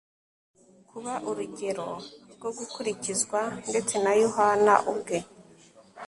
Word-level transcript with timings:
kuba 0.89 1.13
urugero 1.29 1.89
rwo 2.33 2.49
gukurikizwa. 2.57 3.41
Ndetse 3.69 3.93
na 4.03 4.13
Yohana 4.23 4.73
ubwe, 4.91 5.17